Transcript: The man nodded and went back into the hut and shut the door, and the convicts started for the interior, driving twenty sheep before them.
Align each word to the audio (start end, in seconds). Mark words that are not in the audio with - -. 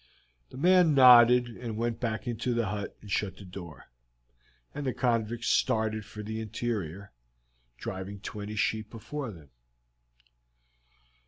The 0.49 0.57
man 0.57 0.95
nodded 0.95 1.45
and 1.47 1.77
went 1.77 1.99
back 1.99 2.25
into 2.25 2.55
the 2.55 2.69
hut 2.69 2.97
and 3.01 3.11
shut 3.11 3.37
the 3.37 3.45
door, 3.45 3.91
and 4.73 4.83
the 4.83 4.95
convicts 4.95 5.49
started 5.49 6.05
for 6.05 6.23
the 6.23 6.41
interior, 6.41 7.11
driving 7.77 8.19
twenty 8.19 8.55
sheep 8.55 8.89
before 8.89 9.29
them. 9.29 9.51